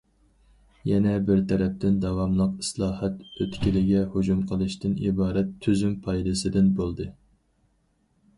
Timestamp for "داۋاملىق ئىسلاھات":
2.05-3.19